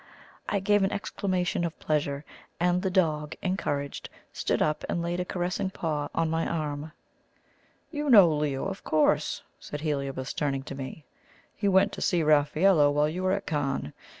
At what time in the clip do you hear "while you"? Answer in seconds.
12.89-13.21